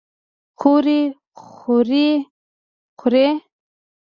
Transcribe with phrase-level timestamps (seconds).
[0.59, 1.01] خوري
[1.41, 2.09] خورۍ
[2.99, 3.27] خورې؟